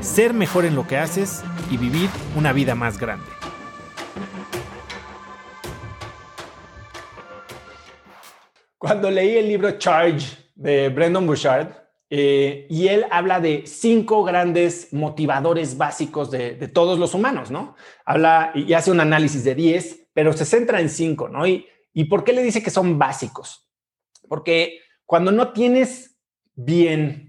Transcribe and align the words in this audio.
ser 0.00 0.32
mejor 0.32 0.64
en 0.64 0.74
lo 0.74 0.86
que 0.86 0.96
haces 0.96 1.42
y 1.70 1.76
vivir 1.76 2.08
una 2.36 2.52
vida 2.52 2.74
más 2.74 2.98
grande. 2.98 3.26
Cuando 8.78 9.10
leí 9.10 9.36
el 9.36 9.48
libro 9.48 9.72
Charge 9.72 10.36
de 10.54 10.88
Brendan 10.88 11.26
Bouchard, 11.26 11.68
eh, 12.10 12.66
y 12.70 12.88
él 12.88 13.04
habla 13.10 13.38
de 13.38 13.64
cinco 13.66 14.24
grandes 14.24 14.92
motivadores 14.94 15.76
básicos 15.76 16.30
de, 16.30 16.54
todos 16.68 16.98
los 16.98 17.12
humanos, 17.12 17.50
¿no? 17.50 17.76
Habla 18.06 18.52
y 18.54 18.72
hace 18.72 18.90
un 18.90 19.00
análisis 19.00 19.44
de 19.44 19.54
10, 19.54 20.08
pero 20.14 20.32
se 20.32 20.46
centra 20.46 20.80
en 20.80 20.88
cinco, 20.88 21.28
¿no? 21.28 21.46
Y, 21.46 21.66
¿Y 21.92 22.04
por 22.04 22.24
qué 22.24 22.32
le 22.32 22.42
dice 22.42 22.62
que 22.62 22.70
son 22.70 22.98
básicos? 22.98 23.68
Porque 24.28 24.80
cuando 25.04 25.32
no 25.32 25.52
tienes 25.52 26.18
bien 26.54 27.27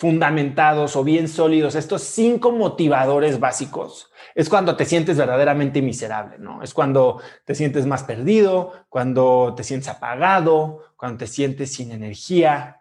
fundamentados 0.00 0.96
o 0.96 1.04
bien 1.04 1.28
sólidos, 1.28 1.74
estos 1.74 2.00
cinco 2.00 2.52
motivadores 2.52 3.38
básicos, 3.38 4.10
es 4.34 4.48
cuando 4.48 4.74
te 4.74 4.86
sientes 4.86 5.18
verdaderamente 5.18 5.82
miserable, 5.82 6.38
¿no? 6.38 6.62
Es 6.62 6.72
cuando 6.72 7.20
te 7.44 7.54
sientes 7.54 7.84
más 7.84 8.04
perdido, 8.04 8.72
cuando 8.88 9.52
te 9.54 9.62
sientes 9.62 9.90
apagado, 9.90 10.94
cuando 10.96 11.18
te 11.18 11.26
sientes 11.26 11.74
sin 11.74 11.92
energía, 11.92 12.80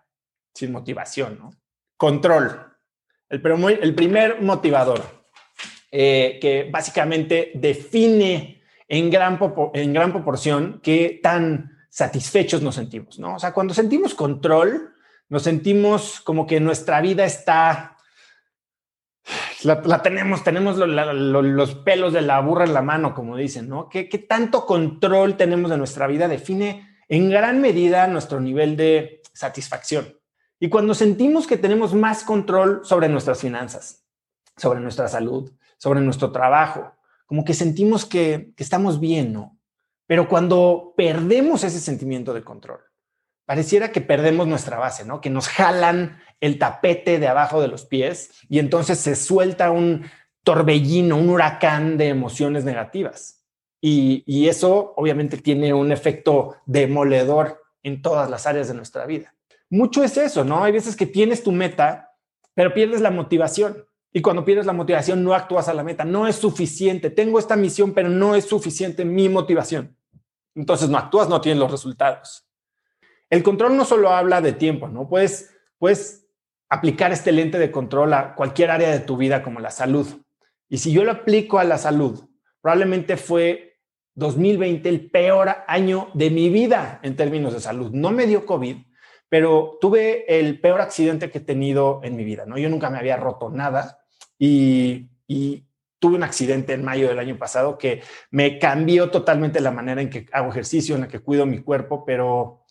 sin 0.53 0.71
motivación, 0.71 1.37
¿no? 1.37 1.51
Control. 1.97 2.77
El, 3.27 3.41
el 3.81 3.95
primer 3.95 4.41
motivador, 4.41 5.01
eh, 5.91 6.39
que 6.39 6.69
básicamente 6.71 7.51
define 7.53 8.63
en 8.87 9.09
gran, 9.09 9.37
en 9.73 9.91
gran 9.91 10.13
proporción 10.13 10.79
qué 10.81 11.19
tan 11.21 11.79
satisfechos 11.89 12.61
nos 12.61 12.75
sentimos, 12.75 13.19
¿no? 13.19 13.35
O 13.35 13.39
sea, 13.39 13.51
cuando 13.51 13.73
sentimos 13.73 14.15
control, 14.15 14.93
nos 15.29 15.43
sentimos 15.43 16.19
como 16.21 16.47
que 16.47 16.59
nuestra 16.59 16.99
vida 17.01 17.23
está, 17.23 17.97
la, 19.63 20.01
tenemos, 20.01 20.43
tenemos 20.43 20.77
los 20.77 21.75
pelos 21.75 22.13
de 22.13 22.21
la 22.21 22.39
burra 22.41 22.65
en 22.65 22.73
la 22.73 22.81
mano, 22.81 23.13
como 23.13 23.37
dicen, 23.37 23.69
¿no? 23.69 23.89
¿Qué, 23.89 24.09
¿Qué 24.09 24.17
tanto 24.17 24.65
control 24.65 25.37
tenemos 25.37 25.69
de 25.69 25.77
nuestra 25.77 26.07
vida 26.07 26.27
define 26.27 26.97
en 27.07 27.29
gran 27.29 27.61
medida 27.61 28.07
nuestro 28.07 28.39
nivel 28.39 28.75
de 28.75 29.21
satisfacción? 29.33 30.17
Y 30.59 30.69
cuando 30.69 30.93
sentimos 30.93 31.45
que 31.45 31.57
tenemos 31.57 31.93
más 31.93 32.23
control 32.23 32.81
sobre 32.83 33.07
nuestras 33.07 33.39
finanzas, 33.39 34.03
sobre 34.57 34.79
nuestra 34.79 35.07
salud, 35.07 35.51
sobre 35.77 36.01
nuestro 36.01 36.31
trabajo, 36.31 36.95
como 37.27 37.45
que 37.45 37.53
sentimos 37.53 38.03
que, 38.03 38.51
que 38.57 38.63
estamos 38.63 38.99
bien, 38.99 39.31
¿no? 39.31 39.57
Pero 40.07 40.27
cuando 40.27 40.95
perdemos 40.97 41.63
ese 41.63 41.79
sentimiento 41.79 42.33
de 42.33 42.43
control, 42.43 42.88
pareciera 43.49 43.91
que 43.91 43.99
perdemos 43.99 44.45
nuestra 44.45 44.77
base, 44.77 45.05
¿no? 45.05 45.21
Que 45.21 45.31
nos 45.31 45.47
jalan 45.47 46.21
el 46.39 46.59
tapete 46.59 47.17
de 47.17 47.27
abajo 47.27 47.59
de 47.59 47.67
los 47.67 47.83
pies 47.83 48.29
y 48.47 48.59
entonces 48.59 48.99
se 48.99 49.15
suelta 49.15 49.71
un 49.71 50.05
torbellino, 50.43 51.17
un 51.17 51.31
huracán 51.31 51.97
de 51.97 52.09
emociones 52.09 52.63
negativas. 52.63 53.43
Y, 53.81 54.47
eso 54.47 54.93
obviamente 54.95 55.37
tiene 55.37 55.73
un 55.73 55.91
efecto 55.91 56.57
demoledor 56.67 57.59
en 57.81 58.03
todas 58.03 58.29
las 58.29 58.45
áreas 58.45 58.67
de 58.67 58.75
nuestra 58.75 59.07
vida. 59.07 59.33
Mucho 59.71 60.03
es 60.03 60.15
eso, 60.17 60.45
¿no? 60.45 60.63
Hay 60.63 60.71
veces 60.71 60.95
que 60.95 61.07
tienes 61.07 61.41
tu 61.41 61.51
meta, 61.51 62.11
pero 62.53 62.71
pierdes 62.71 63.01
la 63.01 63.09
motivación. 63.09 63.83
Y 64.13 64.21
cuando 64.21 64.45
pierdes 64.45 64.67
la 64.67 64.73
motivación, 64.73 65.23
no 65.23 65.33
actúas 65.33 65.67
a 65.67 65.73
la 65.73 65.83
meta. 65.83 66.05
No 66.05 66.27
es 66.27 66.35
suficiente. 66.35 67.09
Tengo 67.09 67.39
esta 67.39 67.55
misión, 67.55 67.95
pero 67.95 68.09
no 68.09 68.35
es 68.35 68.45
suficiente 68.45 69.05
mi 69.05 69.27
motivación. 69.27 69.97
Entonces 70.53 70.87
no 70.87 70.99
actúas, 70.99 71.27
no 71.27 71.41
tienes 71.41 71.59
los 71.59 71.71
resultados. 71.71 72.45
El 73.29 73.43
control 73.43 73.77
no 73.77 73.85
solo 73.85 74.09
habla 74.09 74.41
de 74.41 74.53
tiempo, 74.53 74.87
¿no? 74.87 75.07
Puedes, 75.07 75.55
puedes 75.77 76.27
aplicar 76.69 77.11
este 77.11 77.31
lente 77.31 77.59
de 77.59 77.71
control 77.71 78.13
a 78.13 78.35
cualquier 78.35 78.71
área 78.71 78.89
de 78.89 78.99
tu 78.99 79.17
vida 79.17 79.43
como 79.43 79.59
la 79.59 79.71
salud. 79.71 80.07
Y 80.67 80.77
si 80.77 80.91
yo 80.91 81.03
lo 81.03 81.11
aplico 81.11 81.59
a 81.59 81.63
la 81.63 81.77
salud, 81.77 82.27
probablemente 82.61 83.17
fue 83.17 83.79
2020 84.15 84.87
el 84.89 85.09
peor 85.09 85.49
año 85.67 86.09
de 86.13 86.29
mi 86.29 86.49
vida 86.49 86.99
en 87.03 87.15
términos 87.15 87.53
de 87.53 87.59
salud. 87.59 87.91
No 87.91 88.11
me 88.11 88.27
dio 88.27 88.45
COVID, 88.45 88.77
pero 89.29 89.77
tuve 89.79 90.39
el 90.39 90.59
peor 90.59 90.81
accidente 90.81 91.29
que 91.29 91.39
he 91.39 91.41
tenido 91.41 92.01
en 92.03 92.15
mi 92.15 92.23
vida, 92.23 92.45
¿no? 92.45 92.57
Yo 92.57 92.69
nunca 92.69 92.89
me 92.89 92.97
había 92.97 93.17
roto 93.17 93.49
nada 93.49 93.99
y, 94.37 95.09
y 95.27 95.65
tuve 95.99 96.15
un 96.15 96.23
accidente 96.23 96.73
en 96.73 96.83
mayo 96.83 97.07
del 97.07 97.19
año 97.19 97.37
pasado 97.37 97.77
que 97.77 98.01
me 98.31 98.57
cambió 98.57 99.11
totalmente 99.11 99.59
la 99.59 99.71
manera 99.71 100.01
en 100.01 100.09
que 100.09 100.25
hago 100.31 100.49
ejercicio, 100.49 100.95
en 100.95 101.01
la 101.01 101.07
que 101.07 101.19
cuido 101.19 101.45
mi 101.45 101.59
cuerpo, 101.59 102.03
pero 102.05 102.63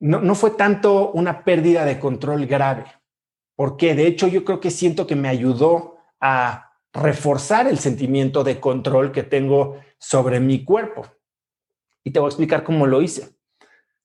no, 0.00 0.34
fue 0.34 0.50
tanto 0.50 1.10
una 1.12 1.44
pérdida 1.44 1.84
de 1.84 1.98
control 1.98 2.46
grave, 2.46 2.84
porque 3.54 3.94
de 3.94 4.06
hecho 4.06 4.28
yo 4.28 4.44
creo 4.44 4.60
que 4.60 4.70
siento 4.70 5.06
que 5.06 5.16
me 5.16 5.28
ayudó 5.28 5.96
a 6.20 6.72
reforzar 6.92 7.66
el 7.66 7.78
sentimiento 7.78 8.44
de 8.44 8.60
control 8.60 9.12
que 9.12 9.22
tengo 9.22 9.80
sobre 9.98 10.40
mi 10.40 10.64
cuerpo. 10.64 11.06
Y 12.04 12.10
te 12.10 12.20
voy 12.20 12.28
a 12.28 12.30
explicar 12.30 12.62
cómo 12.62 12.86
lo 12.86 13.02
hice. 13.02 13.36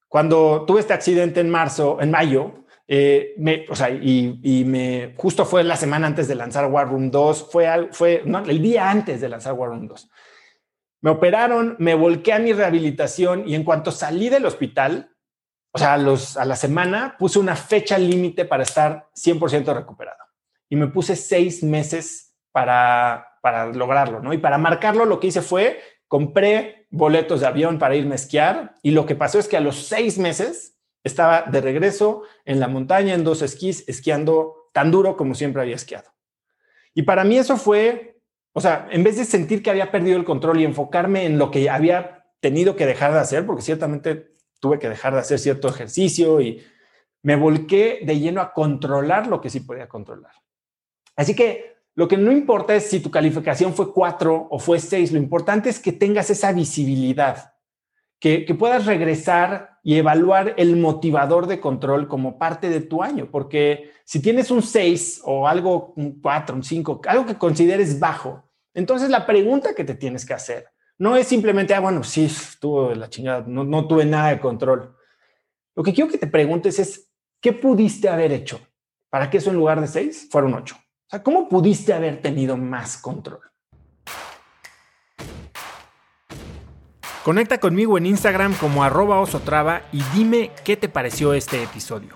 Cuando 0.08 0.66
tuve 0.66 0.82
este 0.82 0.94
accidente 0.94 1.40
en 1.40 1.50
marzo, 1.50 2.02
en 2.02 2.12
mayo, 2.12 2.66
eh, 2.88 3.36
o 3.70 3.76
sea, 3.76 3.90
y, 3.90 4.64
me 4.66 5.14
justo 5.16 5.46
fue 5.46 5.64
la 5.64 5.78
semana 5.78 6.08
antes 6.08 6.28
de 6.28 6.36
lanzar 6.36 6.66
War 6.70 6.90
Room 6.90 7.10
2, 7.10 7.50
fue, 7.50 7.90
fue 7.92 8.24
el 8.26 8.62
día 8.62 8.90
antes 8.90 9.22
de 9.22 9.30
lanzar 9.30 9.54
War 9.54 9.70
Room 9.70 9.88
2. 9.88 10.10
Me 11.02 11.12
operaron, 11.12 11.78
me 11.80 11.96
volqué 11.96 12.34
a 12.34 12.40
mi 12.40 12.52
rehabilitación 12.52 13.48
y 13.48 13.56
en 13.56 13.64
cuanto 13.64 13.92
salí 13.92 14.28
del 14.28 14.46
hospital, 14.46 15.11
o 15.72 15.78
sea, 15.78 15.94
a, 15.94 16.46
la 16.46 16.56
semana 16.56 17.16
puse 17.18 17.40
una 17.40 17.56
fecha 17.56 17.98
límite 17.98 18.46
para 18.46 18.64
estar 18.64 19.10
100% 19.16 19.74
recuperado. 19.74 20.18
Y 20.70 20.76
me 20.76 20.88
puse 20.88 21.16
seis 21.16 21.64
meses 21.64 22.36
para, 22.52 23.28
para 23.42 23.68
lograrlo, 23.68 24.22
¿no? 24.22 24.34
Y 24.34 24.38
para 24.38 24.58
marcarlo 24.58 25.06
lo 25.06 25.20
que 25.20 25.28
hice 25.28 25.42
fue, 25.42 25.82
compré 26.08 26.88
boletos 26.90 27.40
de 27.40 27.48
avión 27.48 27.80
para 27.80 27.96
irme 27.96 28.14
a 28.14 28.16
esquiar 28.16 28.78
y 28.84 28.92
lo 28.92 29.06
que 29.06 29.16
pasó 29.16 29.40
es 29.40 29.48
que 29.48 29.58
a 29.58 29.62
los 29.62 29.88
seis 29.88 30.18
meses 30.18 30.78
estaba 31.04 31.44
de 31.44 31.62
regreso 31.62 32.24
en 32.46 32.60
la 32.60 32.68
montaña, 32.68 33.14
en 33.14 33.24
dos 33.24 33.42
esquís, 33.42 33.88
esquiando 33.88 34.70
tan 34.74 34.92
duro 34.92 35.16
como 35.16 35.36
siempre 35.36 35.62
había 35.62 35.76
esquiado. 35.76 36.12
Y 36.94 37.04
para 37.04 37.24
mí 37.24 37.38
eso 37.38 37.58
fue, 37.58 38.22
o 38.52 38.62
sea, 38.62 38.88
en 38.92 39.04
vez 39.04 39.18
de 39.18 39.26
sentir 39.26 39.64
que 39.64 39.70
había 39.70 39.92
perdido 39.92 40.18
el 40.18 40.26
control 40.26 40.60
y 40.60 40.66
enfocarme 40.66 41.26
en 41.26 41.38
lo 41.38 41.50
que 41.50 41.70
había 41.70 42.26
tenido 42.42 42.76
que 42.76 42.86
dejar 42.86 43.14
de 43.14 43.20
hacer, 43.20 43.46
porque 43.46 43.62
ciertamente 43.62 44.36
tuve 44.62 44.80
que 44.80 44.88
dejar 44.88 45.14
de 45.14 45.20
hacer 45.20 45.40
cierto 45.40 45.68
ejercicio 45.68 46.40
y 46.40 46.64
me 47.24 47.36
volqué 47.36 48.00
de 48.04 48.20
lleno 48.20 48.40
a 48.40 48.54
controlar 48.54 49.28
lo 49.28 49.42
que 49.42 49.50
sí 49.50 49.60
podía 49.60 49.90
controlar. 49.90 50.32
Así 51.18 51.36
que 51.36 51.76
lo 51.96 52.08
que 52.08 52.18
no 52.18 52.32
importa 52.32 52.74
es 52.74 52.86
si 52.86 53.02
tu 53.02 53.12
calificación 53.12 53.74
fue 53.74 53.92
4 53.92 54.48
o 54.50 54.60
fue 54.60 54.80
6, 54.80 55.12
lo 55.12 55.18
importante 55.18 55.70
es 55.70 55.80
que 55.80 55.92
tengas 55.92 56.30
esa 56.30 56.54
visibilidad, 56.54 57.54
que, 58.20 58.46
que 58.46 58.56
puedas 58.56 58.86
regresar 58.86 59.80
y 59.84 59.98
evaluar 59.98 60.54
el 60.58 60.78
motivador 60.78 61.48
de 61.48 61.60
control 61.60 62.08
como 62.08 62.38
parte 62.38 62.70
de 62.70 62.82
tu 62.82 63.04
año, 63.04 63.30
porque 63.30 63.92
si 64.06 64.22
tienes 64.22 64.52
un 64.52 64.62
6 64.62 65.22
o 65.26 65.48
algo, 65.48 65.94
un 65.98 66.22
4, 66.22 66.56
un 66.56 66.64
5, 66.64 67.02
algo 67.08 67.26
que 67.26 67.38
consideres 67.38 68.00
bajo, 68.00 68.44
entonces 68.74 69.10
la 69.10 69.26
pregunta 69.26 69.74
que 69.74 69.84
te 69.84 69.96
tienes 69.96 70.26
que 70.26 70.34
hacer 70.34 70.71
no 71.02 71.16
es 71.16 71.28
simplemente, 71.28 71.74
ah, 71.74 71.80
bueno, 71.80 72.04
sí, 72.04 72.26
estuvo 72.26 72.94
la 72.94 73.10
chingada, 73.10 73.44
no, 73.48 73.64
no 73.64 73.88
tuve 73.88 74.06
nada 74.06 74.30
de 74.30 74.40
control. 74.40 74.96
Lo 75.76 75.82
que 75.82 75.94
quiero 75.94 76.12
que 76.12 76.20
te 76.20 76.28
preguntes 76.28 76.78
es, 76.78 77.10
¿qué 77.42 77.54
pudiste 77.54 78.08
haber 78.08 78.32
hecho 78.32 78.62
para 79.10 79.28
que 79.28 79.38
eso 79.38 79.50
en 79.50 79.56
lugar 79.56 79.82
de 79.82 79.88
seis 79.88 80.28
fuera 80.30 80.46
un 80.46 80.54
ocho? 80.54 80.76
O 80.76 81.10
sea, 81.10 81.24
¿cómo 81.24 81.50
pudiste 81.50 81.92
haber 81.92 82.22
tenido 82.22 82.56
más 82.56 83.00
control? 83.00 83.40
Conecta 87.24 87.60
conmigo 87.60 87.98
en 87.98 88.06
Instagram 88.06 88.54
como 88.54 88.84
arroba 88.84 89.22
osotrava 89.22 89.82
y 89.92 90.04
dime 90.14 90.52
qué 90.64 90.78
te 90.78 90.88
pareció 90.88 91.34
este 91.34 91.64
episodio. 91.64 92.16